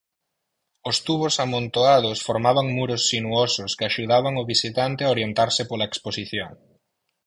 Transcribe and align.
Os 0.89 0.97
tubos 1.07 1.35
amontoados 1.45 2.17
formaban 2.27 2.67
muros 2.77 3.01
sinuosos 3.11 3.71
que 3.77 3.85
axudaban 3.87 4.33
o 4.41 4.43
visitante 4.53 5.01
a 5.03 5.11
orientarse 5.15 5.61
pola 5.69 5.87
exposición. 5.91 6.51